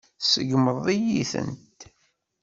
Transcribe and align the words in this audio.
Tseggmeḍ-iyi-tent. 0.21 1.79